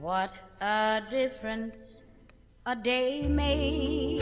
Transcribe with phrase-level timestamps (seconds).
[0.00, 2.04] What a difference
[2.64, 4.20] a day made.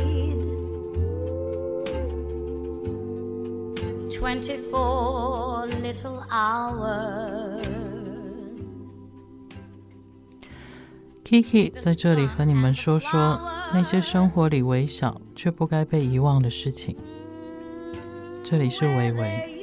[4.10, 7.64] Twenty-four little hours.
[11.24, 13.40] Kiki 在这里和你们说说
[13.72, 16.96] 那些生活里微小却不该被遗忘的事情。
[18.44, 19.57] 这里是微微。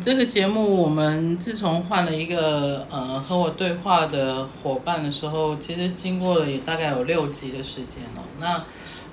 [0.00, 8.22] 这个节目，我们自从换了一个呃和我对话的伙伴的时候，其实经过了也大概有六集的时间了。
[8.38, 8.64] 那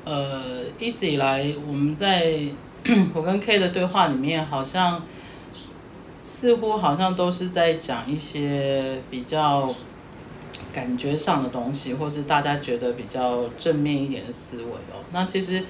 [0.06, 2.42] 呃一直以来，我们在
[3.14, 5.04] 我跟 K 的对话里面，好像
[6.24, 9.76] 似乎好像都是在讲一些比较
[10.72, 15.04] 感觉上的东西，或是大家觉得比较正面一点的思维哦。
[15.12, 15.66] 那其实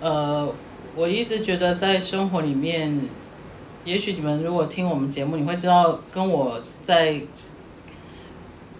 [0.00, 0.52] 呃
[0.94, 3.08] 我一直觉得在生活里面。
[3.84, 7.20] 也许你们如果听我们节目，你会知道跟我在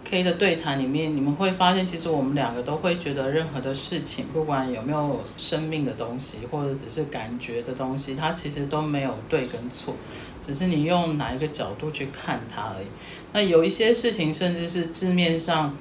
[0.05, 9.95] K 的对谈里面，你们会发现，其实我们两个都会觉得任何的事情，不管有没有生命的东西，或者只是感觉的东西，它其实都没有对跟错，
[10.41, 12.87] 只是你用哪一个角度去看它而已。
[13.33, 15.77] 那有一些事情，甚至是字面上。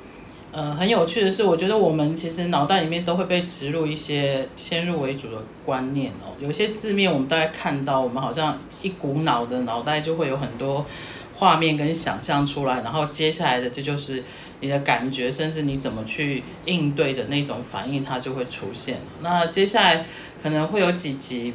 [0.49, 6.31] 呃，很有趣的是，我觉得我们其实脑袋里面都会被植入一些先入为主的观念哦。
[6.39, 10.85] 有些字面我们大概看到，我们好像一股脑的脑袋就会有很多
[11.35, 14.23] 画面跟想象出来，然后接下来的这就是
[14.61, 18.99] 你的感觉，甚至你怎么去应对的那种反应，它就会出现。
[19.21, 20.05] 那接下来
[20.41, 21.53] 可能会有几集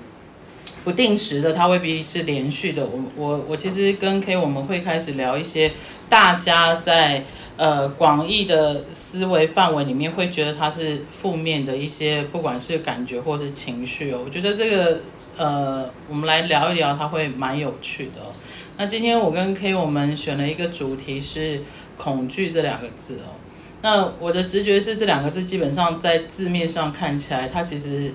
[0.84, 2.84] 不定时的，它未必是连续的。
[2.86, 5.72] 我我我其实跟 K 我们会开始聊一些
[6.08, 7.24] 大家在。
[7.54, 14.22] 呃，广义的思维范围里面会觉得它是负面的一些，不管是感觉或是情绪哦。
[14.24, 15.02] 我觉得这个
[15.36, 18.32] 呃，我们来聊一聊，它会蛮有趣的哦。
[18.76, 21.62] 那今天我跟 K 我们选了一个主题是
[21.96, 23.34] 恐惧这两个字哦。
[23.82, 28.14] 那我的直觉是这两个字基本上在字面上看起来，它其实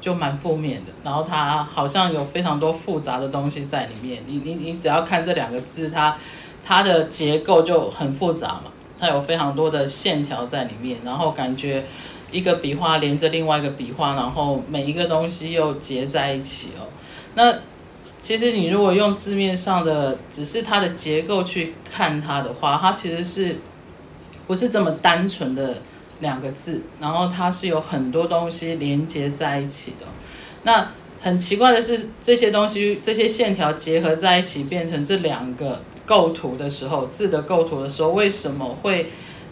[0.00, 0.92] 就蛮负面的。
[1.02, 4.22] 然后它好像有非常多复杂的东西在里面。
[4.26, 6.16] 你你你只要看这两个字，它。
[6.60, 8.64] 它的结构就很复杂嘛，
[8.98, 11.82] 它有非常多的线条在里面，然后感觉
[12.30, 16.86] 一个笔画连着另外一个笔画，然后每一个东西又结在一起哦。
[17.34, 17.54] 那
[18.18, 23.56] 其实你如果用字面上的只是它的结构去看它的话，它其实是
[24.46, 25.82] 不是这么单纯的
[26.20, 30.06] 两个字，然后它是有很多东西连接在一起的。
[30.64, 30.90] 那
[31.20, 35.80] 很奇怪的是，这些东西这些线条结合在一起变成这两个。
[36.08, 39.10] 构图的时候，字的构图的时候，为什么会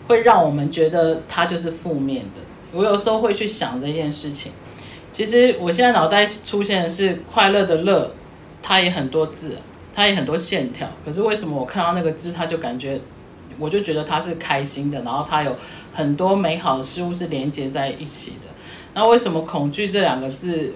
[0.09, 2.41] 会让我们觉得它就是负面的？
[2.77, 4.53] 我有时候会去想这件事情。
[5.11, 8.13] 其实我现在脑袋出现的是快乐的乐，
[8.63, 9.57] 它也很多字，
[9.95, 10.87] 它也很多线条。
[11.05, 13.01] 可是为什么我看到那个字，它就感觉，
[13.59, 15.57] 我就觉得它是开心的，然后它有
[15.95, 18.49] 很多美好的事物是连接在一起的。
[18.93, 20.75] 那为什么恐惧这两个字，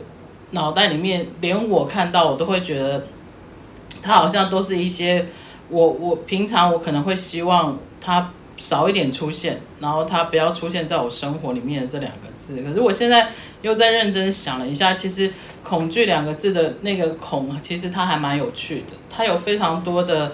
[0.53, 3.06] 脑袋里面连我看到我都会觉得，
[4.03, 5.27] 它好像都是一些。
[5.72, 12.62] 我我平常我可能会希望它少一点出现，然后它不要出现在我生活里面的这两个字。
[12.62, 13.31] 可是我现在
[13.62, 15.32] 又在认真想了一下，其实
[15.65, 20.32] “恐惧”两个字的那个“恐”，其实它还蛮有趣的，它有非常多的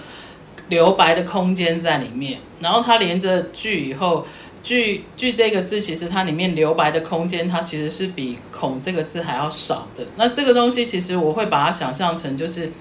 [0.67, 2.39] 留白的空间在里面。
[2.59, 4.27] 然后它连着“惧”以后
[4.61, 10.05] ，“惧”“惧”这个字，其实它里面留白的空间，它其实是比“恐”这个字还要少的。
[10.17, 12.73] 那这个东西，其实我会把它想象成，就是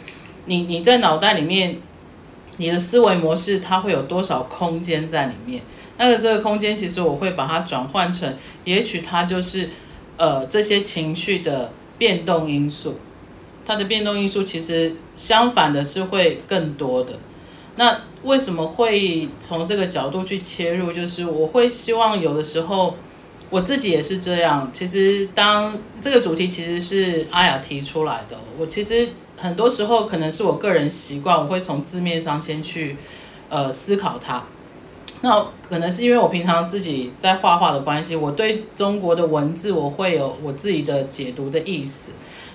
[0.47, 1.77] 你你在脑袋里面。
[2.59, 5.63] 你的思维模式，它会有多少空间在里面？
[5.99, 8.35] 那个这个空间，其实我会把它转换成，
[8.65, 9.71] 也许它就是，
[10.17, 12.99] 呃，这些情绪的变动因素。
[13.65, 17.15] 它的变动因素其实相反的是会更多的。
[17.77, 20.93] 那为什么会从这个角度去切入？
[20.93, 22.95] 就是我会希望有的时候，
[23.51, 24.71] 我自己也是这样。
[24.73, 29.09] 其实当这个主题其实是阿雅提出来的，我其实。
[29.37, 32.97] 很多时候可能是我个人习惯，我会从字面上先去，
[33.49, 34.45] 呃，思考它。
[35.23, 42.13] 那可能是因为我平常自己在画画的关系，我对中国的文字我会有我自己的解读的意思。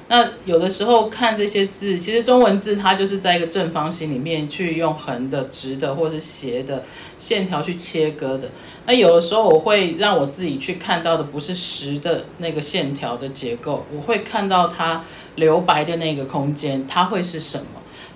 [0.07, 6.83] 那有的时候看这些字，其实中文字它就是在一个正方形里面去用横的、直的或是斜的
[7.17, 8.50] 线条去切割的。
[8.85, 15.03] 那有的时候我会让我自己去看到的不是实的那个线条的结构，我会看到它
[15.35, 17.65] 留白的那个空间，它会是什么？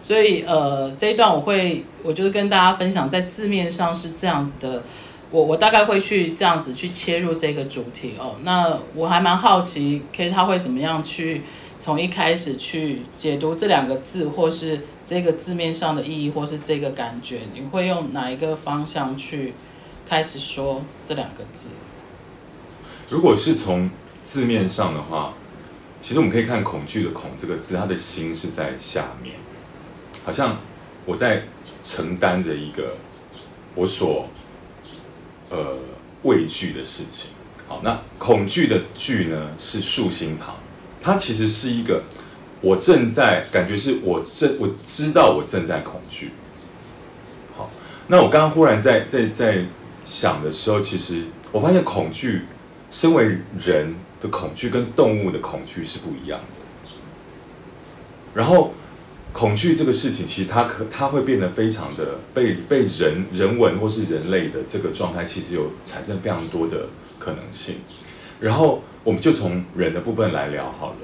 [0.01, 4.83] 所以呃，这一段我会，我就是跟大家分享，在字面上是这样子的，
[5.31, 8.35] 我我大概会去这样子去切入这个主题哦。
[8.44, 11.41] 那我还蛮好奇，K 他会怎么样去
[11.79, 19.56] 从一开始去解读这两个字，或是这个字面上的意义，或是这个感觉，你会用哪一个方向去
[20.07, 21.69] 开始说这两个字？
[23.09, 23.89] 如果是从
[24.23, 25.33] 字面上的话，
[26.06, 29.38] 其实我们可以看“恐惧”的“恐”这个字，它的心是在下面，
[30.24, 30.60] 好像
[31.04, 31.46] 我在
[31.81, 32.96] 承担着一个
[33.74, 34.30] 我所
[35.50, 35.80] 呃
[36.22, 37.31] 畏惧的事情。
[37.68, 40.57] 好，那恐惧的“惧”呢是竖心旁。
[41.02, 42.04] 它其实是一个，
[42.62, 46.34] 我正在感觉是我正我知道我正在恐惧。
[47.58, 47.72] 好，
[48.06, 49.66] 那我刚刚忽然在在在
[50.06, 52.44] 想的时候，其实我发现恐惧，
[52.92, 56.89] 身为人的恐惧跟动物的恐惧是不一样的。
[58.33, 58.74] 然后，
[59.31, 66.88] 恐惧这个事情，其实它可它会变得非常的被被人人文或是人类的这个状态，其实有产生非常多的
[67.19, 67.75] 可能性。
[68.39, 68.81] 然后。
[69.06, 70.98] 我们就从人的部分来聊好了，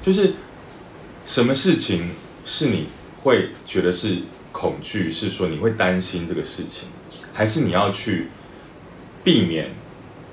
[0.00, 0.32] 就是
[1.26, 2.08] 什么事情
[2.46, 2.86] 是你
[3.22, 4.20] 会觉得是
[4.50, 6.88] 恐惧，是说你会担心这个事情，
[7.34, 8.28] 还是你要去
[9.22, 9.72] 避免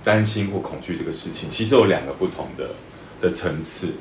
[0.03, 1.50] 担心或恐惧这个事情？
[1.50, 2.69] 其实有两个不同的
[3.21, 3.94] 的层次。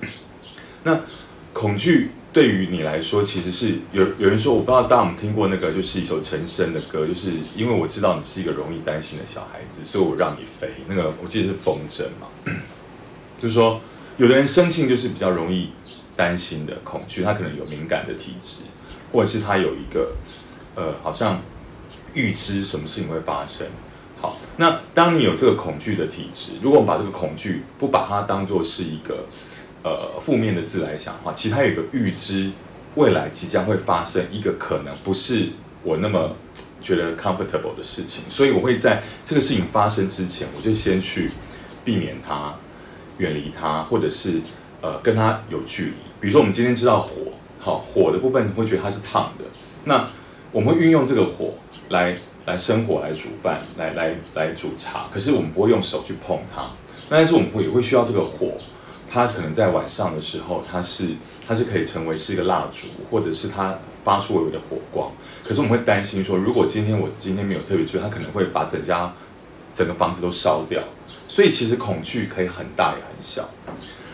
[0.84, 1.00] 那
[1.52, 2.10] 恐惧。
[2.32, 10.70] 对于你来说，其实是有有人说，我不知道大家有没有听过那个，就是一首陈升的歌，就是因为我知道你是一个容易担心的小孩子，所以我让你飞。
[10.86, 12.28] 那个我记得是风筝嘛，
[13.36, 13.80] 就是说，
[14.16, 15.70] 有的人生性就是比较容易
[16.14, 18.62] 担心的恐惧，他可能有敏感的体质，
[19.10, 20.12] 或者是他有一个
[20.76, 21.42] 呃，好像
[22.14, 23.66] 预知什么事情会发生。
[24.20, 29.26] 好，那当你有这个恐惧的体质，如果我们把这个恐惧不把它当做是一个。
[29.82, 32.50] 呃，负面的字来想的话，其实它有一个预知
[32.96, 35.48] 未来即将会发生一个可能不是
[35.82, 36.36] 我那么
[36.82, 41.30] 觉得 comfortable 的事情，所以我会在这个事情发生之前，我就先去
[41.82, 42.54] 避免它、
[43.16, 44.42] 远离它，或者是
[44.82, 45.92] 呃跟它有距离。
[46.20, 49.46] 比如说，我们今天知道火，好，火的部分你会觉得它是烫的，
[49.84, 50.10] 那
[50.52, 51.54] 我们会运用这个火
[51.88, 56.70] 来来生火、来煮饭、来来来煮茶，可是我们不会用手去碰它，
[57.08, 58.52] 但是我们会也会需要这个火。
[59.12, 61.08] 它可能在晚上的时候，它是
[61.44, 65.10] 它是可以成为是一个蜡烛，或者是它发出微微的火光。
[65.44, 69.12] 可是我们会担心说，如果今天我今天没有特别注意，它可能会把整家
[69.74, 70.80] 整个房子都烧掉。
[71.26, 73.48] 所以其实恐惧可以很大也很小。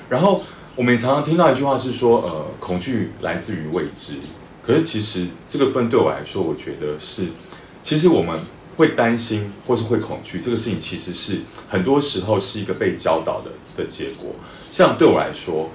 [0.08, 0.42] 然后
[0.74, 4.14] 我们也常常听到一句话是说，呃，恐惧来自于未知。
[4.62, 7.26] 可是其实这个分对我来说，我觉得是，
[7.86, 8.40] 其实我们
[8.76, 14.34] 会担心或是会恐惧这个事情，其实是很多时候是一个被教导的的结果。
[14.72, 15.70] 像对我来说，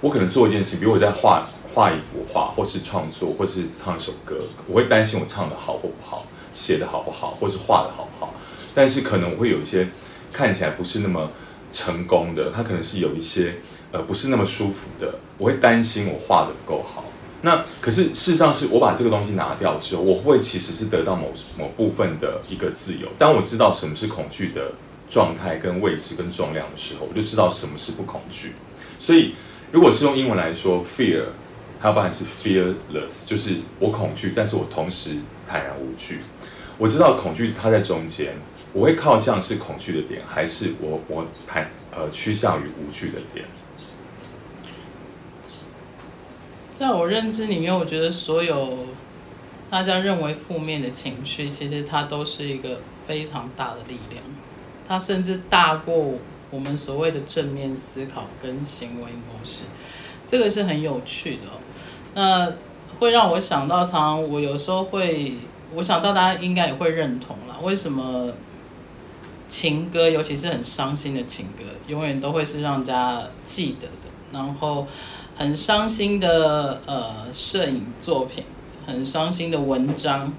[0.00, 8.32] 我可能做一件事，比如我在画画一幅画，或是创作，或是唱一首歌，我会担心我唱的好或不好，写的好不好，或是画的好不好。
[8.72, 9.88] 但是可能我会有一些
[10.32, 11.32] 看起来不是那么
[11.72, 13.56] 成功的，它可能是有一些
[13.90, 17.02] 呃不是那么舒服的，我会担心我画的不够好。
[17.46, 23.08] 那可是事实上是我把这个东西拿掉之后，我会其实是得到某某部分的一个自由。
[23.16, 24.72] 当我知道什么是恐惧的。
[25.08, 28.54] 状态跟位置跟重量的时候，我就知道什么是不恐惧。
[28.98, 29.36] 所以，
[29.70, 31.26] 如果是用英文来说，fear，
[31.78, 35.12] 还有包含是 fearless，就是我恐惧，但是我同时
[35.46, 36.22] 坦然无惧。
[36.76, 38.36] 我知道恐惧它在中间，
[38.72, 43.46] 我会靠向是恐惧的点，还是我我坦呃趋向于无惧的点？
[46.76, 48.84] 在我认知里面，我觉得所有
[49.70, 54.22] 大家认为负面的情绪，其实它都是一个非常大的力量。
[54.86, 56.12] 它甚至大过
[56.50, 59.62] 我们所谓的正面思考跟行为模式，
[60.26, 61.44] 这个是很有趣的。
[62.12, 62.52] 那
[62.98, 65.32] 会让我想到，常常我有时候会，
[65.74, 67.56] 我想到大家应该也会认同啦。
[67.62, 68.30] 为什么
[69.48, 74.10] 情歌，尤其是很伤心的情歌，永远都会是让人家记得的？
[74.30, 74.86] 然后
[75.36, 78.44] 很伤心的呃摄影作品，
[78.86, 80.32] 很伤心的文章，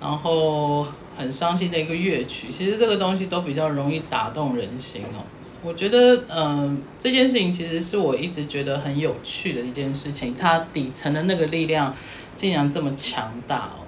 [0.00, 0.86] 然后。
[1.18, 5.18] 很伤心的一个乐曲，其实这个东西都比较容易打动人心哦。
[5.64, 11.92] 我觉得，嗯、这件事情其实是我一直觉得很有趣的一件事情，它底层的那个力量
[12.36, 13.82] 竟然这么强大哦。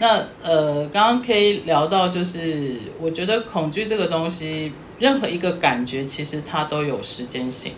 [0.00, 7.72] 那呃，刚刚可以聊到，就是我觉得恐惧这个东西，任何一个感觉其实它都有时间性。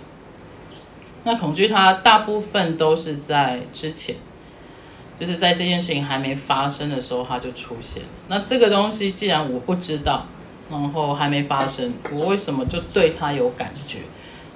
[1.29, 4.15] 那恐惧它大部分都是在之前。
[5.21, 8.05] 就是在这件事情还没发生的时候，它就出现。
[8.29, 10.25] 那这个东西既然我不知道，
[10.71, 13.99] 然后还没发生，我为什么就对它有感觉？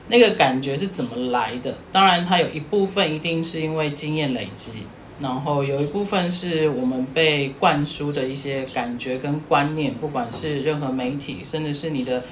[0.06, 1.74] 那个感觉是怎么来的？
[1.90, 4.86] 当然，它有一部分一定是因为经验累积，
[5.18, 12.22] 然后有一部分是我们被灌输的一些感觉跟观念，不管是任何媒体，甚至是你的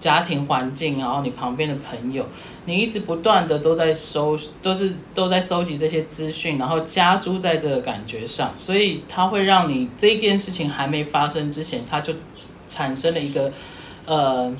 [0.00, 2.24] 家庭环境，然后你旁边的朋友，
[2.64, 12.14] 你一直不断的都在收，都是都在收集这些资讯，然后加诸在这个感觉上，所以它会让你这件事情还没发生之前，它就
[12.66, 13.52] 产生了一个
[14.06, 14.50] 呃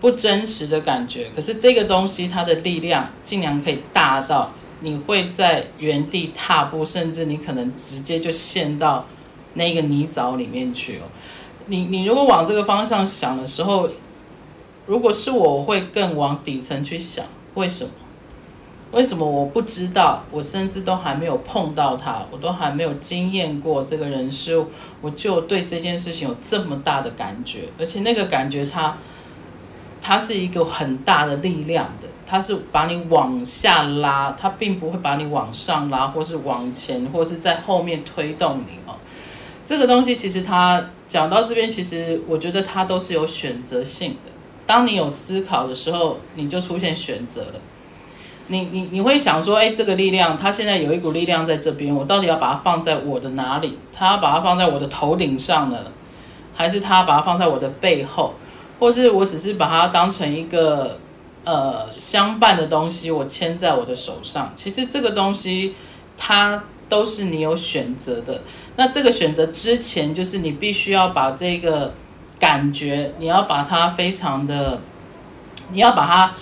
[0.00, 1.30] 不真实的感觉。
[1.36, 9.04] 可是这个东西它的力量尽量可以大到你会在原地踏步，甚至你可能直接就陷到
[9.52, 11.02] 那个泥沼里面去哦。
[11.66, 13.90] 你你如果往这个方向想的时候。
[14.86, 17.24] 如果是我，我会更往底层去想，
[17.54, 17.90] 为什么？
[18.92, 20.22] 为什么我不知道？
[20.30, 24.68] 我甚至都还没有碰到他，我都还没有经验过这个人事物，
[25.00, 28.96] 我就对这件事情有这么大的感觉，而且那个感觉它，
[30.00, 38.94] 它是一个很大的力量的，它是把你往下拉，它并不会把你往上拉，或是往前，或是在后面推动你哦。
[39.64, 44.30] 这个东西其实它讲到这边，其实我觉得它都是有选择性的。
[44.66, 47.60] 当你有思考的时候，你就出现选择了。
[48.46, 53.78] 你你你会想说，哎，这个力量，它现在有一股力量在这边，我到底要把它放在我的哪里？
[53.92, 55.78] 它要把它放在我的头顶上呢，
[56.54, 58.34] 还是它把它放在我的背后？
[58.78, 60.98] 或是我只是把它当成一个
[61.44, 64.52] 呃相伴的东西，我牵在我的手上？
[64.54, 65.74] 其实这个东西，
[66.18, 68.42] 它都是你有选择的。
[68.76, 71.94] 那这个选择之前，就是你必须要把这个。
[72.44, 74.78] 感觉你要把它非常的，
[75.72, 76.34] 你要把它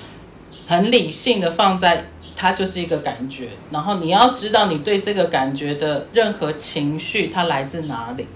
[0.67, 3.51] 很理性的放在，它就是一个感觉。
[3.71, 8.27] 然后你要知道你对这个感觉的任何情绪，它来自哪里。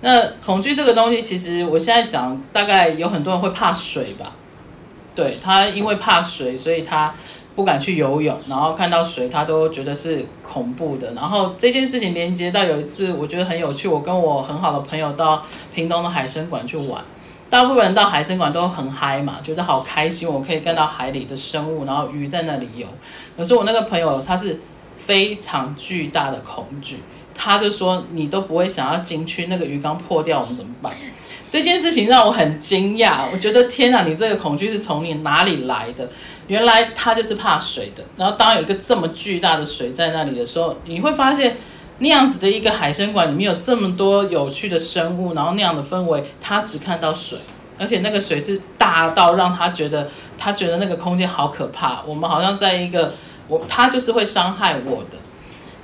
[0.00, 4.32] 那恐惧这个东西，其实我现在讲，大概有很多人会怕水吧？
[5.14, 7.14] 对，他因为怕水，所以他。
[7.54, 11.12] 不敢去游泳，然后看到水，他都觉得是恐怖的。
[11.14, 13.86] 然后这件事情连接到有一次，我觉得很有趣。
[13.86, 15.40] 我跟我很好的朋友到
[15.72, 17.04] 屏东的海生馆去玩，
[17.48, 22.86] 大部分人到海生馆都很嗨嘛，觉得好开心，我可以看到海里的生物，然后鱼在那里游。
[23.36, 24.60] 可是我那个朋友他是
[24.96, 26.98] 非常巨大的恐惧，
[27.34, 30.92] 他就说你都不会想要进去，那个鱼缸破掉我们怎么办？
[31.48, 36.10] 这件事情让我很惊讶，我觉得天哪，你这个恐惧是从你哪里来的？
[36.46, 38.04] 原来他就是怕水的。
[38.16, 41.56] 然后当有一个这么巨大的水在那里的时候，你会发现
[41.98, 47.38] 那样子的一个海生馆里面有这么多有趣的生物，然后那样的氛围，他只看到水，
[47.78, 52.02] 而且那个水是大到让他觉得他觉得那个空间好可怕。
[52.06, 53.14] 我们好像在一个
[53.48, 55.18] 我他就是会伤害我的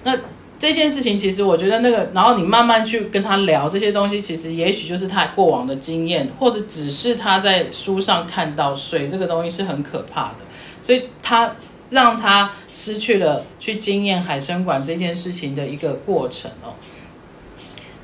[0.04, 0.18] 那。
[0.60, 10.44] 这件事情其实我觉得那个，然后你慢慢去跟他聊这些东西，其实也许就是他过往的经验，或者只是他在书上看到水这个东西是很可怕的，
[10.80, 11.56] 所以他
[11.90, 16.74] 让他失去了去经验海生馆这件事情的一个过程哦。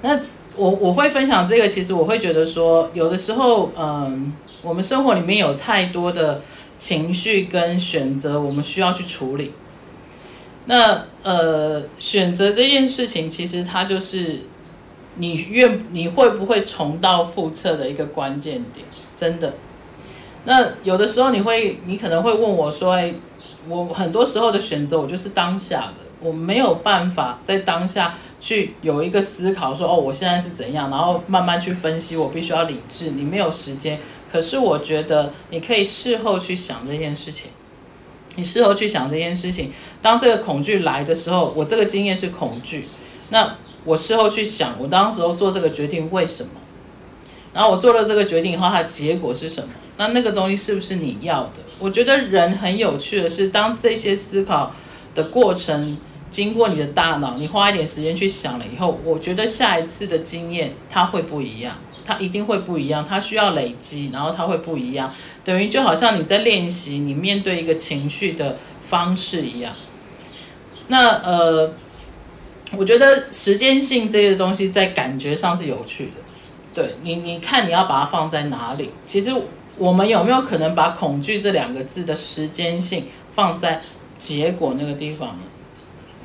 [0.02, 0.21] 那
[0.56, 6.42] 我我会分享这个，其实我会觉得说，有的时候，嗯，我们生活里面有太多的
[6.78, 9.52] 情绪跟选择，我们需要去处理。
[10.66, 14.42] 那呃，选择这件事情，其实它就是
[15.14, 19.54] 你愿你会不会重蹈覆辙的一个关键点，真的。
[20.46, 23.12] 那有的时候你会，你可能会问我说：“哎，
[23.68, 33.10] 我很多时候的选择，我就是当下的，我没有办法在当下去有一个思考，说哦，我现在是怎样，然后慢慢去分析，我必须要理智。
[33.10, 33.98] 你没有时间，
[34.32, 37.50] 可是我觉得你可以事后去想这件事情。”
[38.38, 39.72] 你事后去想这件事情，
[40.02, 42.86] 当这个恐惧来的时候，我这个经验是恐惧。
[43.30, 46.50] 那我事后去想，我当时候做这个决定为什么？
[47.56, 49.70] 然后我做了这个决定以后，它的结果是什么？
[49.96, 51.62] 那那个东西是不是你要的？
[51.78, 54.75] 我觉得人很有趣的是，当这些思考
[55.14, 55.96] 的过程
[56.28, 65.10] 经过你的大脑，你花一点时间去想了以后，我觉得下一次的经验它会不一样，它一定会不一样，它需要累积，然后它会不一样。
[65.42, 69.72] 等于就好像你在练习你面对一个情绪的方式一样。
[70.88, 71.72] 那呃，
[72.76, 76.25] 我觉得时间性这些东西在感觉上是有趣的。
[76.76, 78.90] 对你，你看你要把它放在哪里？
[79.06, 79.33] 其实
[79.78, 83.80] 我们有没有可能把恐惧这两个字的时间性放在
[84.18, 85.38] 结果那个地方呢？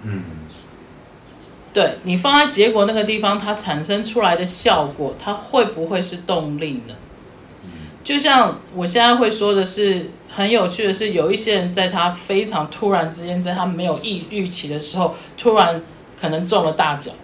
[0.03, 0.23] 嗯。
[1.73, 6.93] 对，你放在结果那个地方，它产生出来的效果，它会不会是动力呢？
[8.03, 15.81] 就像我现在会说的是，很有趣的是，有一些人在他非常突然之间，在他没有预预期的时候，突然
[16.19, 17.15] 可能中了大奖，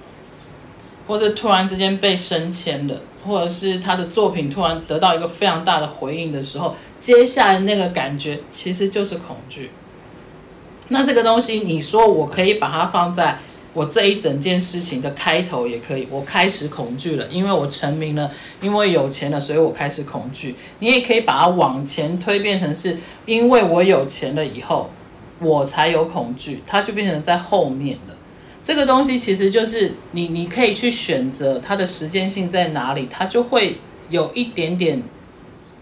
[1.08, 9.72] 或者突然之间被升迁了，或者是他的作品突然得到一个非常大的回应的时候，接下来那个感觉其实就是恐惧。
[10.90, 13.40] 那这个东西，你说我可以把它放在
[13.74, 20.56] 我这一整件事情的开头也可以，我开始恐惧了，因为我成名了，因为有钱了，所以我开始恐惧。
[20.80, 24.90] 你也可以把它往前推，变成是因为我有钱了以后，
[25.40, 28.17] 我才有恐惧，它就变成在后面了。
[28.68, 35.02] 这个东西其实就是你，你可以去选择它的时间性在哪里，它就会有一点点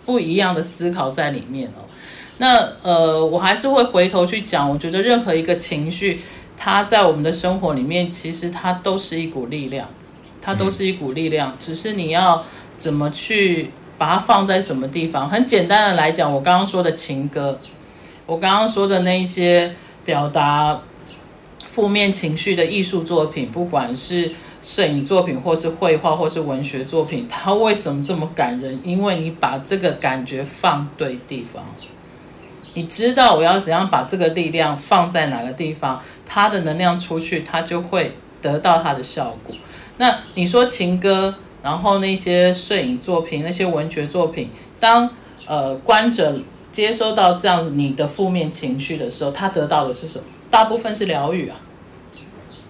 [0.06, 1.90] 不一样的思考在里面哦。
[2.38, 6.22] 那呃，我还是会回头去讲，我觉得任何一个情绪。
[6.56, 9.90] 它在我们的生活里面，其实它都是一股力量，
[10.40, 12.46] 它都是一股力量，只是你要
[12.78, 15.28] 怎么去把它放在什么地方。
[15.28, 17.60] 很简单的来讲，我刚刚说的情歌，
[18.28, 19.74] 我刚刚说的那一些
[20.06, 20.80] 表达
[21.76, 24.32] 负面情绪的艺术作品，不管是
[24.64, 28.80] 摄影作品，或是绘画，或是文学作品，它为什么这么感人？
[28.82, 31.66] 因为你把这个感觉放对地方。
[32.76, 39.54] 你知道我要怎样把这个力量放在哪个地方，它的能量出去，它就会得到它的效果。
[39.98, 45.10] 那你说情歌，然后那些摄影作品、那些文学作品，当
[45.46, 46.40] 呃观者
[46.72, 50.24] 接收到这样子你的负面情绪的时候，他得到的是什么？
[50.50, 51.58] 大部分是疗愈啊，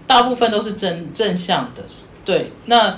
[0.08, 1.84] 大部分都是正正向的。
[2.24, 2.98] 对，那。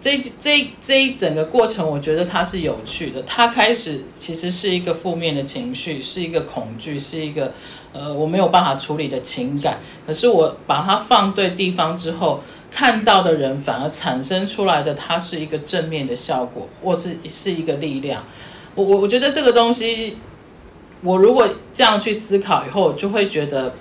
[0.00, 3.22] 这这这一整个过程，我觉得它是有趣的。
[3.22, 7.54] 它开始其实是一个负面的情绪，是一个恐惧，是一个
[7.94, 9.78] 呃我没有办法处理的情感。
[10.06, 18.22] 可是我把它放对地方之后，看到的人反而产生出来的，它是一个正面的效果，或是是一个力量。
[18.74, 20.18] 我我我觉得这个东西，
[21.00, 23.72] 我如果这样去思考以后，就会觉得。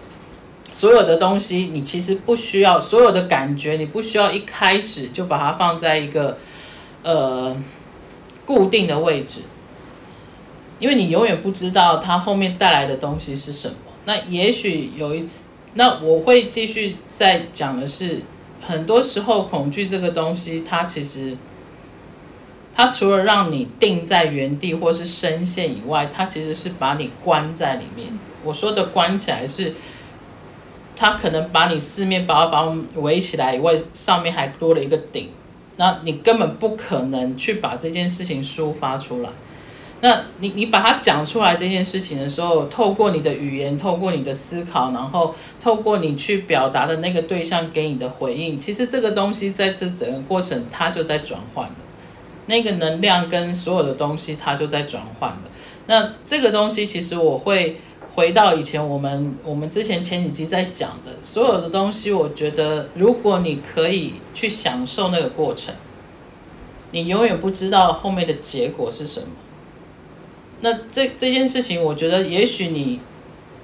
[0.73, 6.35] 所有的东西，你其实不需要所有的感觉，你不需要一开始就把它放在一个
[7.03, 7.55] 呃
[8.43, 9.41] 固定的位置，
[10.79, 13.75] 因为你永远不知道它后面带来的东西是什么。
[14.05, 18.23] 那也许有一次，那我会继续再讲的是，
[18.59, 21.37] 很多时候恐惧这个东西，它其实
[22.73, 28.07] 它除了让你定在原地或是深陷以外，它其实是把你关在里面。
[28.43, 29.75] 我说的关起来是。
[30.95, 35.29] 他可能把你四面八方围起来以外，上面还多了一个顶，
[35.77, 39.29] 那你根本不可能去把这件事情抒发出来。
[40.01, 51.75] 那你你把它讲出来这件事情的时候，透过你的语言，透过你的思考，然后透过你去表达的那个对象给你的回应，其实这个东西在这整个过程它就在转换了，
[52.47, 55.41] 那个能量跟所有的东西它就在转换了。
[55.87, 57.77] 那这个东西其实我会。
[58.15, 65.73] 回到以前，我们我们之前前几集在讲的所有的东西，我觉得如果你可以去享受那个过程，
[66.91, 69.27] 你永远不知道后面的结果是什么。
[70.61, 72.99] 那这这件事情，我觉得也许你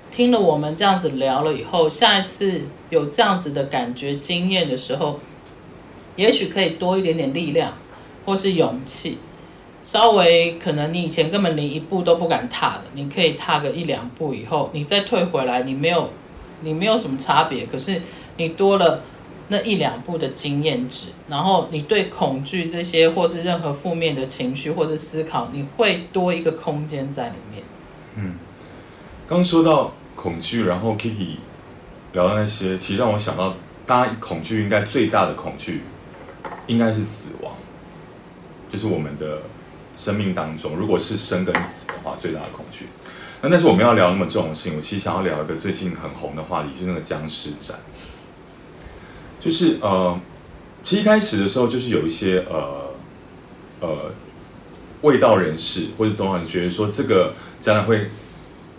[0.10, 5.20] 听了我们这样子聊了以后，下一次有这样子的感觉经验的时候，
[6.16, 7.78] 也许可以多一点点力量，
[8.26, 9.20] 或是勇气。
[9.82, 16.10] 稍微可能你以前根本连一步都不敢踏的，你可以踏个一两步以后，你再退回来，你没有，
[16.62, 17.66] 你没有什么差别。
[17.66, 18.02] 可是
[18.36, 19.02] 你多了
[19.48, 27.64] 那一两步的经验值，然后你对恐惧这些或是任何负面的情绪或是思考，你会多一个空间在里面。
[28.16, 28.36] 嗯，
[29.28, 31.38] 刚说到恐惧，然后 Kiki
[32.12, 33.56] 聊的那些，其实让我想到，
[33.88, 35.84] 大家恐惧应该最大的恐惧
[36.68, 37.54] 应该是死亡，
[38.70, 39.42] 就是我们的。
[40.00, 42.88] 生命当中，如果是生跟死的话，最大的恐惧。
[43.42, 47.78] 那但是我们要聊那么重的事情，我其实想要聊一个最近很红的话题，就是那个僵尸展。
[49.42, 50.18] 就是呃，
[50.86, 52.94] 其实一开始的时候，就是有一些呃
[53.82, 54.12] 呃
[55.02, 58.10] 味道人士或者总有人觉得说，这个展览会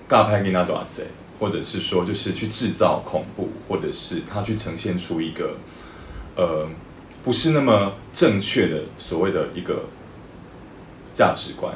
[0.08, 1.02] 尬拍给那多少，
[1.38, 5.58] 或者是说就是去制造恐怖，或者是他去呈现出一个
[6.36, 6.66] 呃
[7.22, 9.84] 不是那么正确的所谓的一个。
[11.20, 11.74] 价值观，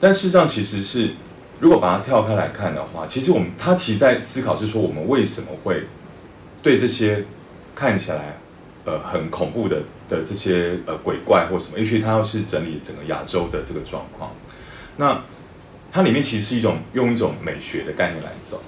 [0.00, 1.10] 但事实上其实是，
[1.60, 5.82] 如果把它跳开来看的话，其实我们他其实在思考是说，我们为什么会
[6.62, 7.26] 对这些
[7.74, 8.38] 看起来
[8.86, 14.30] 呃很恐怖的的这些呃鬼怪或什么，也许他要是整理整个亚洲的这个状况，
[14.96, 15.22] 那
[15.92, 18.62] 它里面其实是一种用一种美学的概念来走，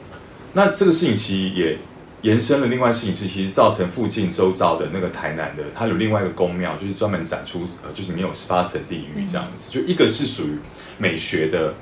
[0.52, 1.78] 那这个事情其实也。
[2.22, 9.70] 延伸了另外事情是，其实造成附近周遭的那个台南的，它有另外一个宫庙，就是专门展出呃，就是没有十八层地狱这样子。
[9.70, 10.58] 就一个是属于
[10.98, 11.74] 美学的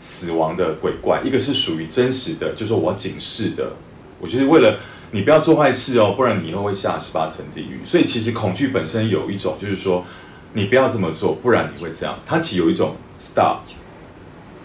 [0.00, 3.72] 死亡的鬼怪，一个是属于真实的，就是我要警示的，
[4.20, 4.78] 我就是为了
[5.10, 7.80] 你不要做坏事哦，不然你以后会下十八层地狱。
[7.84, 10.06] 所以其实恐惧本身有一种，就是说
[10.52, 12.16] 你不要这么做，不然你会这样。
[12.24, 13.58] 它其实有一种 stop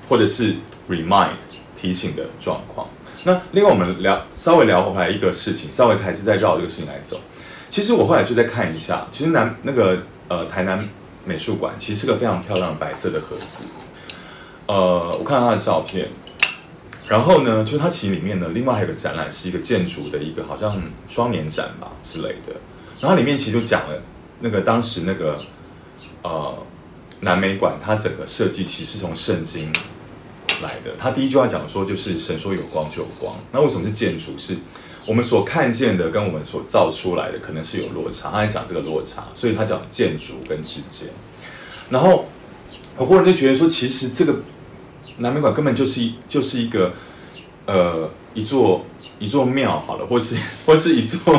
[0.07, 0.53] 或者是
[0.87, 1.31] remind
[1.75, 2.87] 提醒的状况。
[3.27, 7.19] 那另外我们聊稍微聊回来一个事情，稍微还是在绕这个事情来走。
[7.69, 10.87] 其实我后来就在看一下，其实南那个呃台南
[11.25, 13.65] 美术馆其实是个非常漂亮白色的盒子。
[14.67, 16.07] 呃，我看到它的照片，
[17.07, 22.53] 然后呢，就它其实里面呢，另外还有个展览，是一个建筑的一个好像双年展吧之类的。
[23.01, 23.99] 然后里面其实就讲了
[24.39, 25.41] 那个当时那个
[26.21, 26.55] 呃
[27.21, 29.73] 南美馆，它整个设计其实是从圣经
[30.61, 30.91] 来的。
[30.97, 33.35] 他第一句话讲说就是神说有光就有光。
[33.51, 34.37] 那为什么是建筑？
[34.37, 34.57] 是
[35.07, 38.31] 我们所看见的跟我们所造出来的可能是有落差。
[38.31, 41.09] 他在讲这个落差，所以他讲建筑跟之间。
[41.89, 42.25] 然后
[42.97, 44.35] 我忽然就觉得说，其实这个。
[45.19, 46.91] 南美馆根本就是一就是一个，
[47.65, 48.85] 呃，一座
[49.17, 51.33] 一座庙好了，或是或是一座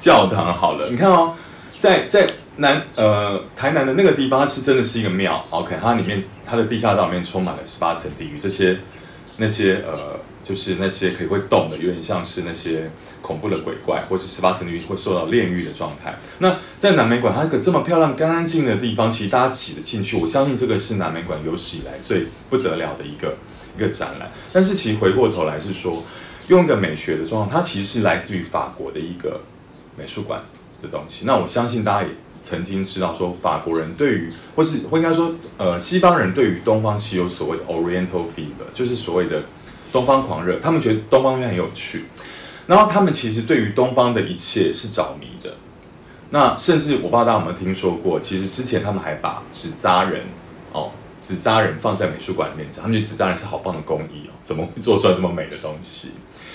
[0.00, 0.90] 教堂好了。
[0.90, 1.36] 你看哦，
[1.76, 2.28] 在在
[2.60, 5.44] 南呃台南的那个地方，是真的是一个庙。
[5.50, 8.78] OK，它里面它的地下道里面充满了十八层地狱，这些
[9.36, 12.90] 那些呃，就是那些可以会动的，有点像是那些。
[13.22, 16.18] 恐怖的鬼怪，或是十八层地狱会受到炼狱的状态。
[16.38, 20.16] 那在南美馆，它一个这么漂亮、干干净的地方，其实大家挤得进去。
[20.16, 23.36] 我相信这个是南美馆有史以来最不得了的一个
[23.76, 24.32] 一个展览。
[24.52, 26.02] 但是其实回过头来是说，
[26.48, 29.42] 用一个美学的状况，它其实是来自于法国的一个
[29.96, 30.42] 美术馆
[30.82, 31.24] 的东西。
[31.24, 39.42] 那我相信大家也曾经知道，说法国人对于，或是或应该说，呃，西方人对于东方是有所谓的 Oriental fever，就是所谓的
[39.92, 40.58] 东方狂热。
[40.60, 42.06] 他们觉得东方很有趣。
[42.66, 45.54] 然后他们其实对于东方的一切是着迷的，
[46.30, 50.22] 那甚至我不知道大家有没有听说过，其实之前他们还把纸扎人
[50.72, 56.12] 哦，纸扎人放在美术馆里面，他们觉得纸扎人是好棒的工艺哦，怎么会做出来这么美的东西？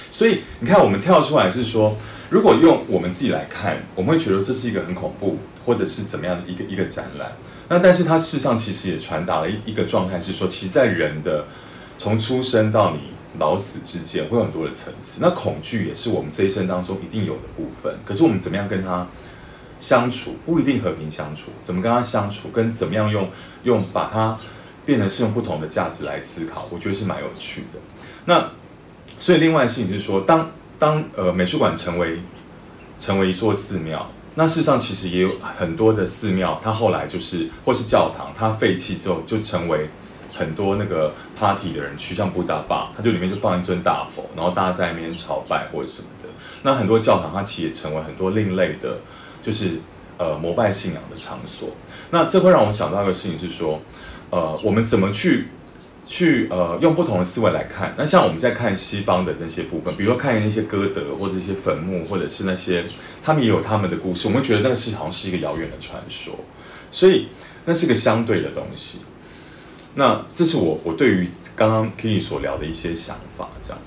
[0.10, 1.98] 所以你看，我们跳出来是说，
[2.30, 7.32] 如果用我们自己来看，我们会觉得这是一个很恐怖，或者是怎么样的一个一个展览。
[7.67, 11.45] 那但是它事实上其实也传达了一一个状态，是说，其实在人的
[11.97, 13.15] 从出生到你。
[13.38, 17.93] 老死之间会有很多的层次，那恐惧也是我们这一生当中一定有的部分。
[18.06, 19.06] 可是我们怎么样跟他
[19.78, 21.51] 相处，不一定和平相处。
[21.62, 23.30] 怎么跟他相处，跟怎么样用
[23.63, 24.39] 用把它
[24.86, 27.80] 变成是用不同的价值来思考，我觉得是蛮有趣的。
[28.23, 28.51] 那
[29.19, 30.49] 所以另外的事情就是说，当
[30.80, 32.19] 当呃美术馆成为
[32.97, 39.89] 成为一座寺庙，那事实上其实也有很多的寺庙，它后来就是或是教堂，它废弃之后就成为。
[40.38, 46.28] 很多那个 party 的人去，像布达巴，它就里面就放一尊大佛，然后大家在那边朝拜或者什么的。
[46.62, 48.98] 那很多教堂，它其实也成为很多另类的，
[49.41, 49.80] 就是
[50.17, 51.69] 呃膜拜信仰的场所。
[52.12, 53.80] 那这会让我想到一个事情是说，
[54.30, 55.48] 呃，我们怎么去
[56.08, 57.94] 去呃用不同的思维来看？
[57.98, 62.86] 那像我们在看西方的那些部分，比如说看那些歌德或者一些坟墓，或者是那些
[63.24, 66.36] 他们也有他们的故事，我们觉得那个事好像是一个遥远的传说，
[66.91, 67.30] 所以
[67.65, 69.00] 那是个相对的东西。
[69.96, 73.80] 那这是我我对于刚刚 k 所聊的一些想法，这样。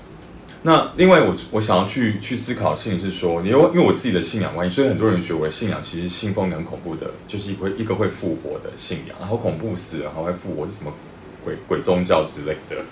[0.63, 10.91] 那另外我我想要去去思考的事情是说，因为因为我自己的信仰关系，所以很多人觉得我的信仰其实信奉很恐怖的，就是一个一个会复活的信仰，然后恐怖死了还会复活是什么
[11.49, 12.83] 鬼鬼宗教之类的。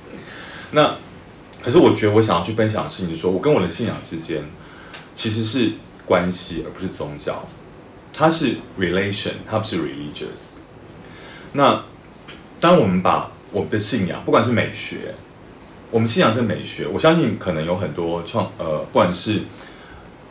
[0.71, 0.95] 那
[1.63, 4.43] 可是我觉得我想要去分享的事情就是说，我跟我的信仰之间
[5.13, 5.73] 其实是
[6.05, 7.47] 关系，而不是宗教，
[8.11, 10.57] 它是 relation，它不是 religious。
[11.53, 11.83] 那。
[12.59, 15.13] 当我们把我们的信仰，不管是美学，
[15.91, 19.43] 我们信仰这美学，我相信可能有很多创呃，不管是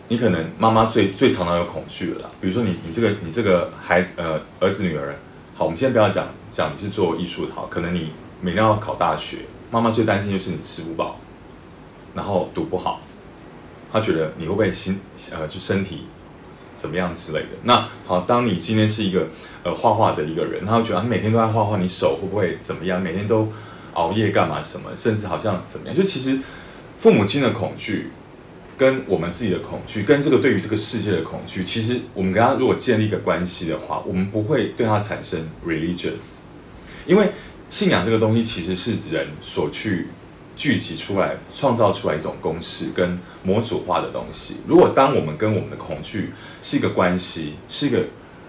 [0.08, 5.14] 你可能妈妈最最常常有恐惧了，比如说你你这个你这个孩子呃儿子女儿，
[5.58, 9.38] 好，我们先不要讲讲你是做艺术的好，可能你每年要考大学，
[9.70, 11.18] 妈妈最担心就是你吃不饱，
[12.14, 13.00] 然后读不好，
[13.90, 15.00] 她觉得你会不会心
[15.32, 16.06] 呃就身体。
[16.74, 17.48] 怎么样之类的？
[17.62, 19.28] 那好，当你今天是一个
[19.62, 23.00] 呃画画的一个人，她会觉得你每天都在画画，你手会不会怎么样？
[23.00, 23.50] 每天都
[23.94, 24.94] 熬夜干嘛什么？
[24.94, 25.96] 甚至好像怎么样？
[25.96, 26.38] 就其实
[26.98, 28.10] 父母亲的恐惧，
[28.76, 36.40] 跟我们自己的恐惧，跟这个对于这个世界的恐惧，其实我们跟他如果建立一个关系的话，我们不会对他产生 religious，
[37.06, 37.32] 因为
[37.70, 40.08] 信仰这个东西其实是人所去。
[40.58, 44.56] 聚集出来，创造出来一种公式跟模组化的东西。
[44.66, 48.02] 如果当我们跟我们的恐惧是一个关系，是一个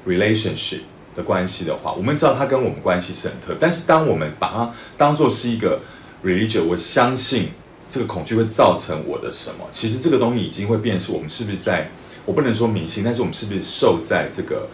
[0.07, 0.83] relationship
[1.17, 3.57] 的关系的话，我们知道它跟我们关系是很特。
[3.59, 5.81] 但是当我们把它当做是一个
[6.23, 7.49] religion，我相信
[7.89, 9.65] 这个恐惧会造成我的什么？
[9.69, 11.89] 其实这个东西已经会变是我们是不是在，
[12.25, 14.67] 我不能说迷信，但是我们是不是受在这个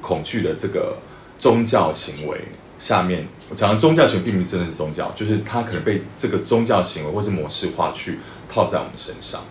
[0.00, 0.96] 恐惧的这个
[1.38, 2.40] 宗教行为？
[2.78, 8.18] 下面我讲的宗教行为并不是真的是宗教，就是它可能被这个宗教行为或是模式化去
[8.50, 9.42] 套在我们身上。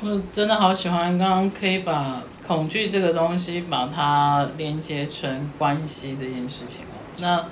[0.00, 6.94] 我真的好喜欢刚刚可以把恐惧这个东西把它连接成关系这件事情哦。
[7.18, 7.46] 那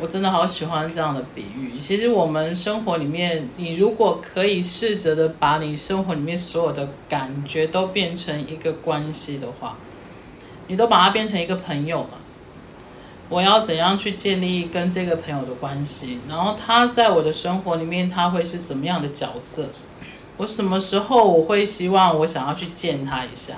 [0.00, 1.76] 我真的好喜欢这样的比喻。
[1.78, 9.76] 其实我们生活里面，你如果可以试着的把你生活里面所有的感觉都变成一个关系的话，
[10.68, 12.10] 你都把它变成一个朋友了。
[13.28, 16.18] 我要怎样去建立跟这个朋友的关系？
[16.28, 19.68] 然后他在我的生活里面，他会是怎么样的角色？
[20.36, 23.54] 我什么时候我会希望我想要去见他一下？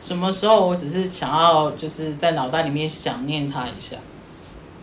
[0.00, 3.96] 什么时候我只是想要就是在脑袋里面想念他一下？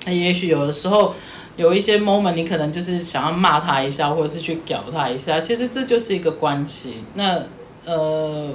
[0.05, 1.13] 那也许有的时候
[1.57, 5.39] 有一些 moment，你可能就是想要骂他一下，或者是去屌他一下。
[5.39, 7.03] 其实这就是一个关系。
[7.15, 7.41] 那
[7.85, 8.49] 呃，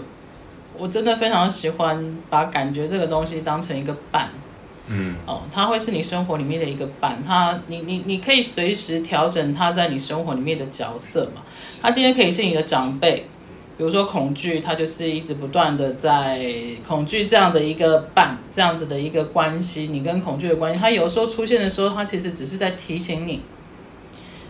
[0.79, 4.31] 我真的非常喜欢把感觉这个东西当成一个伴。
[4.89, 5.17] 嗯。
[5.27, 7.23] 哦，他会是你生活里面的一个伴。
[7.27, 11.43] 他，你你你可以随时调整他在你生活里面的角色嘛。
[11.83, 13.27] 他今天可以是你的长辈。
[13.77, 16.49] 比如说恐惧，它就是一直不断的在
[16.87, 23.41] 恐惧这样的一个伴，这样子的一个关系，你跟恐惧的关系，它有时候出现的时候，它其实只是在提醒你。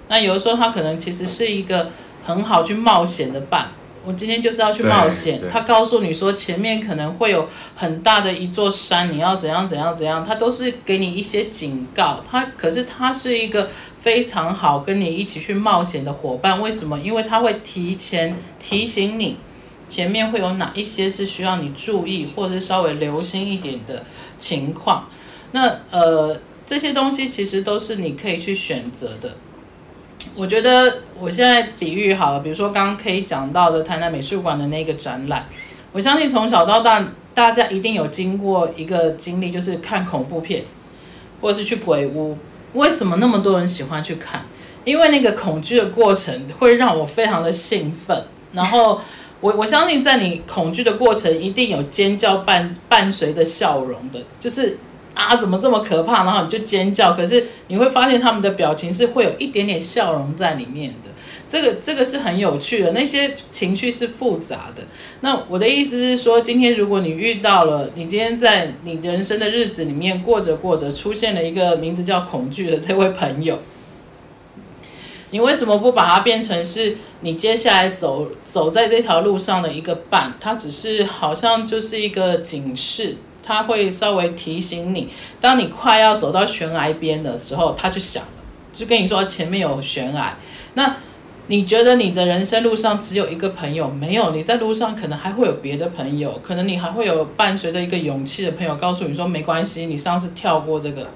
[0.08, 1.90] 那有的时候，它可能其实是一个
[2.22, 3.70] 很好去冒险的伴。
[4.04, 12.22] 我今天就是要去冒险，他告诉你说前面可能会有很大的一座山，你要怎样怎样怎样，他都是给你一些警告。
[12.30, 13.68] 他可是他是一个
[14.00, 16.60] 非常好跟你一起去冒险的伙伴。
[16.60, 16.98] 为什么？
[17.00, 19.36] 因为他会提前提醒你
[19.88, 24.04] 前面会有哪一些是需要你注意或者是稍微留心一点的
[24.38, 25.08] 情况。
[25.52, 29.36] 那呃这些东西其实都是你可以去选择的。
[30.36, 35.46] 我觉得我现在比喻好了，比如说刚刚可以讲到的台南美术馆的那个展览，
[35.92, 40.64] 我相信从小到大，大家一定有经过一个经历，就是看恐怖片，
[41.40, 42.36] 或者是去鬼屋。
[42.72, 44.44] 为什么那么多人喜欢去看？
[44.84, 48.24] 因为那个恐惧的过程会让我非常的兴奋。
[48.52, 49.00] 然后
[49.40, 54.78] 我我相信在你恐惧的过程，一定有尖叫伴伴随着笑容的，就是。
[55.14, 56.24] 啊，怎么这么可怕？
[56.24, 61.10] 然后你就尖叫，可是你会发现他们的表情是会有一点点笑容在里面的。
[61.48, 64.82] 这个这个是很有趣的，那些情绪是复杂的。
[65.20, 73.60] 那我的意思是说，今天如果你遇到了，你今天在你人生的日子里面过着过着，出现了一个名字叫恐惧的这位朋友，
[75.30, 80.34] 你为什么不把它变成是你接下来走走在这条路上的一个伴？
[80.40, 83.18] 它只是好像就是一个警示。
[83.44, 85.08] 他会稍微提醒你，
[85.40, 90.36] 当你快要走到悬崖边的时候，他就响了，就跟你说前面有悬崖。
[90.72, 90.96] 那
[91.46, 93.86] 你觉得你的人生路上只有一个朋友？
[93.90, 101.10] 没有，你在路上可能还会有别的朋友，可能你还会有伴随着一个勇气的朋友，告诉你说没关系，你上次跳过这个，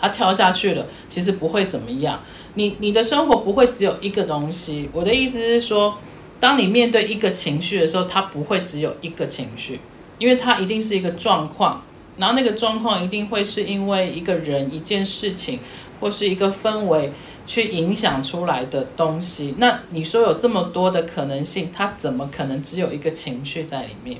[0.00, 2.22] 他跳下去了，其实不会怎么样。
[2.54, 4.88] 你你的生活不会只有一个东西。
[4.94, 5.98] 我的意思是说，
[6.40, 9.78] 当你面对一个情绪的时候，它不会只有一个情绪。
[10.18, 11.82] 因为它一定是一个状况，
[12.16, 15.60] 然后那个状况一定会是因为一个人、一件事情
[16.00, 17.12] 或是一个氛围
[17.44, 19.54] 去影响出来的东西。
[19.58, 24.18] 那你说有这么多的可能性，它怎么可能只有一个情绪在里面？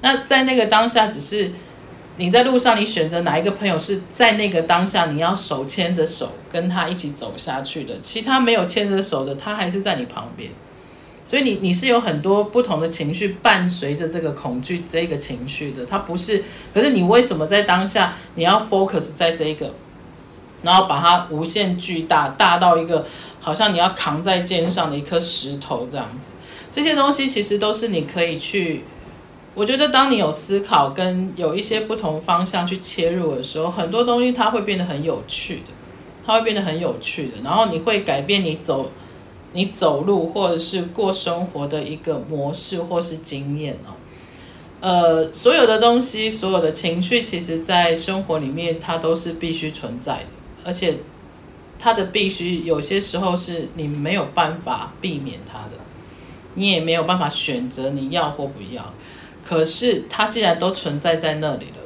[0.00, 1.52] 那在那个当下，只是
[2.16, 10.50] 你在路上，你选择哪一个朋友是在那个当下你要手牵着手跟他一起走下去的，其他没有牵着手的，他还是在你旁边。
[11.24, 16.42] 所以你你是有很多不同的情绪伴随着这个恐惧这个情绪的，它不是。
[16.74, 19.72] 可是你为什么在当下你要 focus 在这一个，
[20.62, 23.06] 然后把它无限巨大，大到一个
[23.38, 26.30] 好像你要扛在肩上的一颗石头这样子？
[26.72, 28.82] 这些东西其实都是你可以去。
[29.54, 35.70] 我觉得当你有思考跟有一些不同方向去切入的时候，很多东西它会变得很有趣的，
[36.26, 38.90] 它会变得很有趣的，然后你会改变你走。
[39.54, 43.92] 你走路或者是过生活的一个模式或是经验哦，
[44.80, 50.30] 呃，所有的东西，所有的情绪，其实在生活里面它都是必须存在的，
[50.64, 50.96] 而且
[51.78, 55.72] 它的必须有些时候是你没有办法避免它的，
[56.54, 58.94] 你也没有办法选择你要或不要。
[59.44, 61.82] 可是它既然都存在在那里了，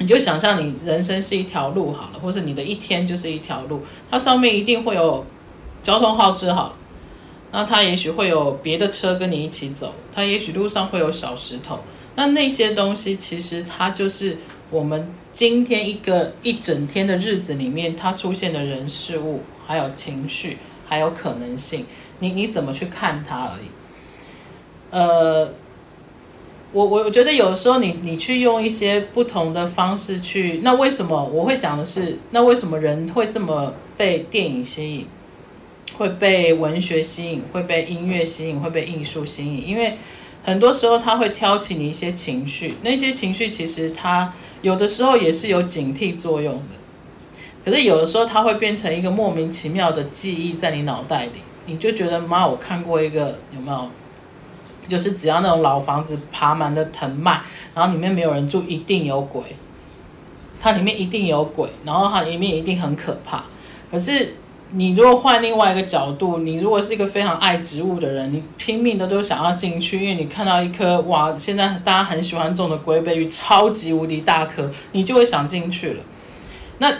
[0.00, 5.24] 你就想象你人生是一条路好了，或是你的一天就是一条路，它上面一定会有。
[5.84, 6.74] 交通号志好，
[7.52, 11.80] 那他也许会有别的车跟你一起走，他也许路上会有小石头，
[12.16, 14.38] 那那些东西其实它就是
[14.70, 21.84] 我们今天一个一整天的日子里面，它出现的人事物，还有情绪，还有可能性，
[22.20, 23.66] 你你怎么去看它而已。
[24.90, 25.52] 呃，
[26.72, 35.06] 我我我觉得有时候你你去用一些不同的方式去，那为什么我会讲的是，那为什么人会这么被电影吸引？
[35.96, 39.96] 会被文学吸引，会被音乐吸引，会被艺术吸引，因为
[40.44, 46.68] 很多时候它会挑起你一些情绪，那些情绪其实它有的时候也是有警惕作用的。
[47.64, 53.88] 可是有的时候它会变成一个莫名其妙的记忆在你脑袋里，你就觉得妈，我看过一个有没有？
[54.86, 57.40] 就是只要那种老房子爬满的藤蔓，
[57.74, 59.42] 然后里面没有人住，一定有鬼。
[60.60, 63.44] 它里面一定有鬼，然后它里面一定很可怕。
[63.90, 64.34] 可是
[64.76, 76.02] 你如果换另外一个角度，你如果是一个非常爱植物的人，你拼命的都想要进去，因为你看到一棵哇，现在大家很喜欢种的龟背鱼，超级无敌大棵，你就会想进去了。
[76.78, 76.92] 那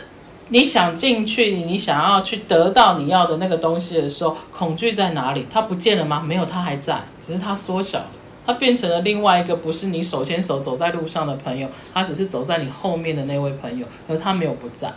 [0.50, 5.44] 你想进去，你想要去得到你要的那个东西的时候，恐惧在哪里？
[5.50, 6.22] 它不见了吗？
[6.24, 8.06] 没有，它还在，只是它缩小了，
[8.46, 14.92] 它变成了另外一个不是你手牵手走在路上的朋友，它只是走在你后面的那位朋友，而它没有不在。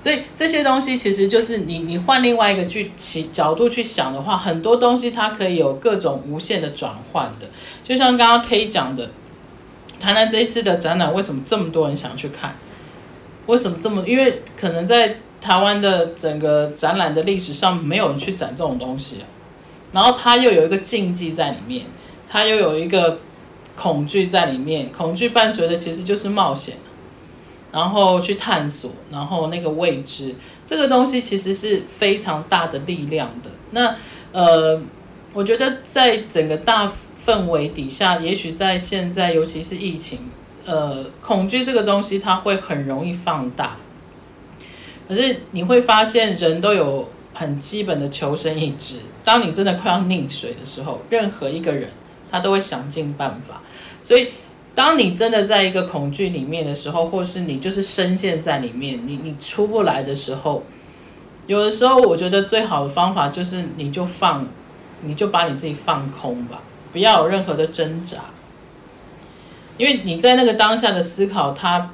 [0.00, 7.46] 所以这些东西其实就是你，你换另外一个去其角度去想的话，很多东西它可以有各种无限的转换的。
[7.82, 9.10] 就像刚刚 K 讲的，
[9.98, 12.54] 台南这一次的展览为什么这么多人想去看？
[13.46, 14.06] 为什么这么？
[14.06, 19.22] 因为可能在台湾的整个展览的历史上，没有人去展这种东西。
[19.90, 21.86] 然后它又有一个禁忌在里面，
[22.28, 23.20] 它又有一个
[23.74, 24.92] 恐惧在里面。
[24.92, 26.76] 恐惧伴随的其实就是冒险，
[27.70, 33.50] 然后去探索，然后那个未知，这个东西其实是非常大的力量的。
[33.70, 33.94] 那
[34.32, 34.80] 呃，
[35.32, 36.90] 我觉得在整个大
[37.24, 40.18] 氛围底下，也许在现在，尤其是疫情。
[40.64, 43.76] 呃，恐惧这个东西，它会很容易放大。
[45.08, 48.96] 可是你会发现，人都有很基本的求生意志。
[49.24, 51.88] 当你真的快要溺水的时候，任何一个人
[52.30, 53.62] 他都会想尽办法。
[54.02, 54.28] 所以，
[54.78, 60.62] 当你真的在一个恐惧里面的时候，或是你就是深陷在里面，你你出不来的时候，
[61.48, 64.46] 有的时候我觉得最好的方法就是你就放，
[65.00, 66.62] 你就把你自己放空吧，
[66.92, 68.18] 不要有任何的挣扎。
[69.78, 71.90] 因为你在那个当下的思考，它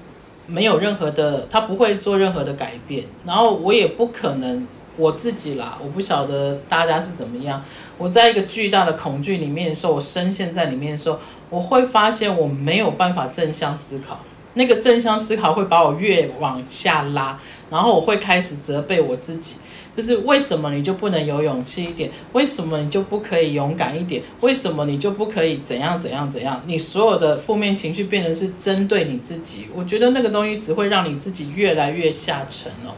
[0.47, 3.05] 没有任何的，它不会做任何的改变。
[3.25, 4.67] 然后我也不可能
[4.97, 7.63] 我自己啦，我不晓得大家是怎么样。
[7.99, 11.19] 我在一个巨大的恐惧里面的时候，我深陷在里面的时候，
[11.51, 14.21] 我会发现我没有办法正向思考。
[14.57, 19.57] 那个正向思考会把我越往下拉，然后我会开始责备我自己。
[19.97, 22.11] 就是为什么你就不能有勇气一点？
[22.33, 24.23] 为什么你就不可以勇敢一点？
[24.41, 26.61] 为什么你就不可以怎样怎样怎样？
[26.67, 32.91] 你所有的负面情绪变成是针对你自己，我觉得那个东西只会让你自己越来越下沉哦。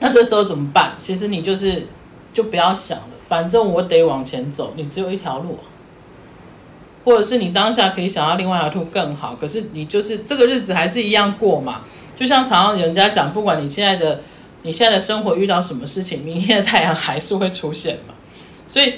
[0.00, 0.94] 那这时候怎么办？
[1.00, 1.86] 其实你就是
[2.32, 5.58] 就不要想了，反正我得往前走，你只有一条路，
[7.04, 11.82] 或者是你当下可以想到另外一条路更好，可是你就是这个日子还是一样过嘛。
[12.16, 14.20] 就像常常人家讲，不管你现在的。
[14.62, 18.12] 你现在的生活遇到什么事情，明天的太阳还是会出现嘛？
[18.68, 18.96] 所以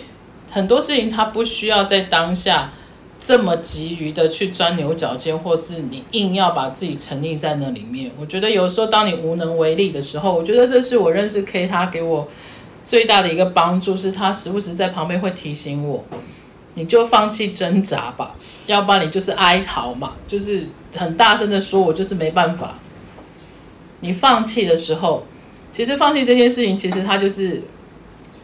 [0.50, 2.72] 很多事情它不需要在当下
[3.24, 8.10] 这么急于的去钻牛角尖，或是你硬要把自己沉溺在那里面。
[8.18, 12.28] 我觉得有时候当你无能为力的时候，我觉得这是我认识 K 他给我
[12.82, 16.04] 最大的一个帮助，是他时不时在旁边会提醒我，
[16.74, 18.34] 你就放弃挣扎吧，
[18.66, 22.78] 要不然你就是哀嚎嘛，就是很大声的说，我就是没办法。
[24.00, 25.24] 你放弃的时候。
[25.74, 27.62] 其实放弃这件事情，其实它就是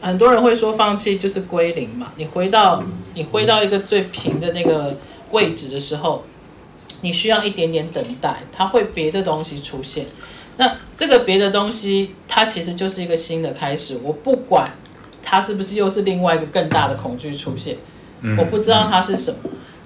[0.01, 2.13] 很多人会说放弃就是归零嘛。
[2.17, 2.83] 你回到
[3.15, 4.97] 你回到一个最平的那个
[5.33, 6.25] 位置的时候，
[7.01, 10.07] 你需要一点点等待，它会别的东西出现。
[10.57, 14.01] 那这个别的东西，它其实就是一个新的开始。
[14.03, 14.73] 我不管
[15.23, 17.77] 它是不是又是另外一个更大的恐惧出现，
[18.37, 19.39] 我不知道它是什么，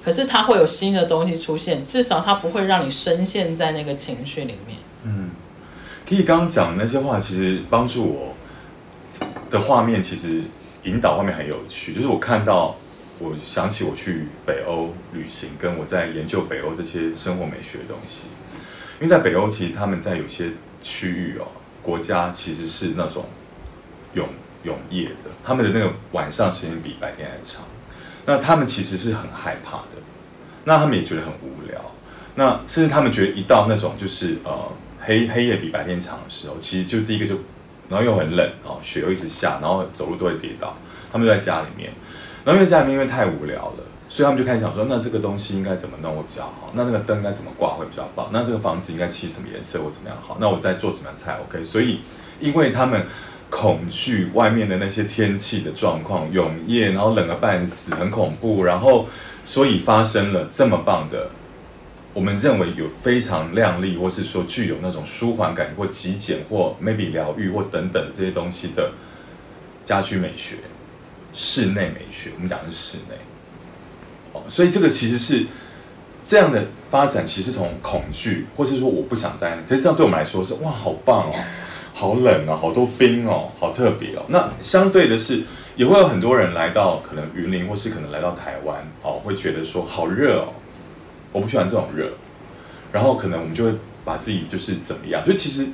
[0.04, 4.78] 可是它会有新的东西出现，至少它不会让你深陷在那个情绪里面。
[5.04, 5.30] 嗯。
[6.08, 8.34] 可以刚刚讲的那些话，其实帮助我
[9.52, 10.42] 的画面，其实
[10.82, 11.92] 引导画面很有趣。
[11.92, 12.74] 就是我看到，
[13.18, 18.28] 我想起我去北欧旅行，跟我在研究北欧这些生活美学的东西。
[18.98, 20.50] 因为在北欧，其实他们在有些
[20.82, 21.46] 区域哦，
[21.82, 23.26] 国家其实是那种
[24.14, 24.26] 永
[24.64, 27.62] 永夜的，他们的那个晚上时间比白天还长。
[28.24, 30.00] 那他们其实是很害怕的，
[30.64, 31.78] 那他们也觉得很无聊。
[32.34, 34.72] 那甚至他们觉得一到那种就是呃。
[35.04, 37.34] 黑黑夜比白天长的时候，其实就第一个就，
[37.92, 40.74] 然后又很冷哦，雪又一直下，然后走路都会跌倒。
[41.12, 41.92] 他们就在家里面，
[42.42, 46.72] 然后因为家里面因为太无聊了，所以他们就开始想说，那这个东西应该怎么弄会比较好？
[46.72, 48.30] 那那个灯该怎么挂会比较棒？
[48.32, 50.38] 那这个房子应该漆什么颜色或怎么样好？
[50.40, 51.62] 那我在做什么样菜？OK？
[51.62, 52.00] 所以
[52.40, 53.04] 因为他们
[53.50, 59.06] 恐惧外面的那些天气的状况，永夜，然后冷个半死，很恐怖，然后
[59.44, 61.28] 所以发生了这么棒的。
[62.14, 68.92] 我们认为有非常亮丽，或是说具有那种舒缓感，或极简，或 maybe 疗愈，或等等这些东西的
[69.82, 70.56] 家居美学、
[71.32, 73.14] 室内美学，我们讲的是室内。
[74.32, 75.46] 哦，所以这个其实是
[76.22, 81.34] 这样的发展其实从恐惧，或是说我不想待，其实这样对我们来说是哇，好棒哦，
[81.94, 84.22] 好冷哦，好多冰哦，好特别哦。
[84.28, 85.44] 那相对的是，
[85.76, 90.52] 也会有很多人来到可能云林，或是可能来到台湾哦，会觉得说好热哦，
[91.32, 92.12] 我不喜欢这种热，
[92.92, 93.74] 然后可能我们就会
[94.04, 95.66] 把自己就是怎么样，就其实。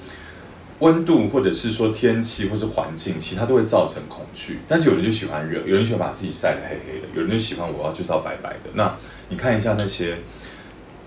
[0.80, 4.60] 温度，或者是说天气，或是环境，其他都会造成恐惧。
[4.68, 8.70] 但是有人就喜欢热，有人喜欢把自己晒得黑黑的，有人就喜欢我要就是要白白的。
[8.74, 8.94] 那
[9.28, 10.18] 你看一下那些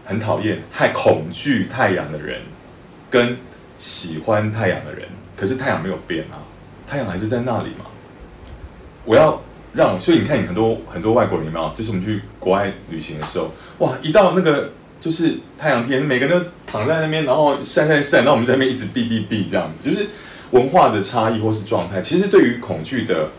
[0.03, 2.41] 很讨厌、害恐惧太阳的人，
[3.09, 3.37] 跟
[3.77, 6.43] 喜欢太阳的人，可是太阳没有变啊，
[6.85, 7.85] 太阳还是在那里嘛。
[9.05, 9.41] 我要
[9.73, 20.05] 让所以你看很多很多外国人嘛就是我们去国外旅行的时候哇一到那个就是太阳天每个人都躺在那边然后晒晒晒然后我们在那边一直避避避这样子就是
[20.51, 23.29] 文化的差异或是状态其实对于恐惧的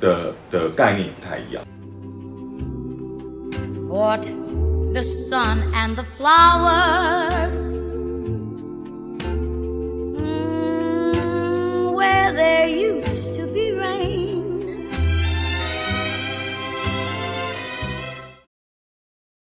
[0.00, 1.62] 的的概念不太一样。
[3.86, 4.30] What
[4.92, 7.92] the sun and the flowers
[11.94, 14.39] where there used to be rain